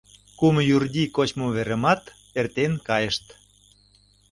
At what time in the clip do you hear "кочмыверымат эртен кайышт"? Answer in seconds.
1.15-3.25